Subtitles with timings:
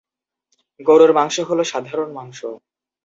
[0.79, 2.39] গরুর মাংস হল সাধারণ মাংস।